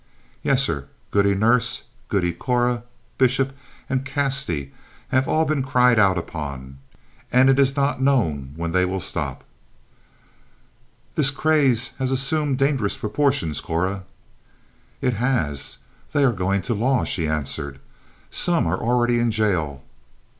"Yes, 0.41 0.63
sir. 0.63 0.87
Goody 1.11 1.35
Nurse, 1.35 1.83
Goody 2.09 2.33
Corey, 2.33 2.81
Bishop 3.19 3.55
and 3.87 4.03
Casty 4.03 4.71
have 5.09 5.27
all 5.27 5.45
been 5.45 5.61
cried 5.61 5.99
out 5.99 6.17
upon, 6.17 6.79
and 7.31 7.51
it 7.51 7.59
is 7.59 7.75
not 7.75 8.01
known 8.01 8.53
when 8.55 8.71
they 8.71 8.83
will 8.83 8.99
stop." 8.99 9.43
"This 11.13 11.29
craze 11.29 11.89
has 11.99 12.09
assumed 12.09 12.57
dangerous 12.57 12.97
proportions, 12.97 13.61
Cora." 13.61 14.01
"It 15.01 15.13
has. 15.17 15.77
They 16.13 16.23
are 16.23 16.33
going 16.33 16.63
to 16.63 16.73
law," 16.73 17.03
she 17.03 17.27
answered. 17.27 17.79
"Some 18.31 18.65
are 18.65 18.79
already 18.81 19.19
in 19.19 19.29
jail." 19.29 19.83